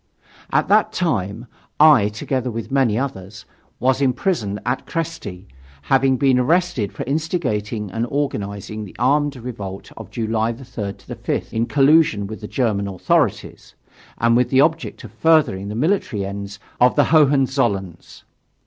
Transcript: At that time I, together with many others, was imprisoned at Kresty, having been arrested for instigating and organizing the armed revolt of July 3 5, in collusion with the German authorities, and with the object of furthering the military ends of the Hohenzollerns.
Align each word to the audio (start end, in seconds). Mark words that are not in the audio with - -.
At 0.51 0.67
that 0.67 0.91
time 0.91 1.45
I, 1.79 2.07
together 2.09 2.49
with 2.49 2.71
many 2.71 2.97
others, 2.97 3.45
was 3.79 4.01
imprisoned 4.01 4.59
at 4.65 4.87
Kresty, 4.87 5.45
having 5.83 6.17
been 6.17 6.39
arrested 6.39 6.91
for 6.91 7.03
instigating 7.03 7.91
and 7.91 8.07
organizing 8.09 8.83
the 8.83 8.95
armed 8.97 9.35
revolt 9.35 9.91
of 9.95 10.09
July 10.09 10.53
3 10.53 10.93
5, 10.95 11.49
in 11.53 11.67
collusion 11.67 12.25
with 12.25 12.41
the 12.41 12.47
German 12.47 12.87
authorities, 12.87 13.75
and 14.17 14.35
with 14.35 14.49
the 14.49 14.61
object 14.61 15.03
of 15.03 15.11
furthering 15.11 15.67
the 15.67 15.75
military 15.75 16.25
ends 16.25 16.57
of 16.79 16.95
the 16.95 17.03
Hohenzollerns. 17.13 18.23